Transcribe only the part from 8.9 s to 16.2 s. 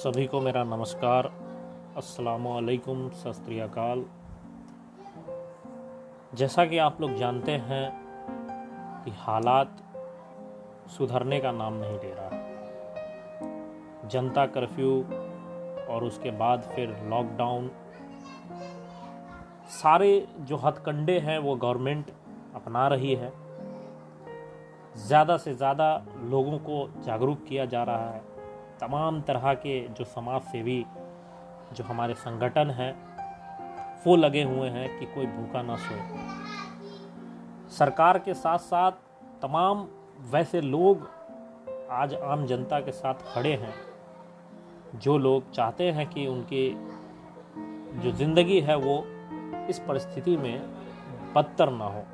कि हालात सुधरने का नाम नहीं ले रहा। जनता कर्फ्यू और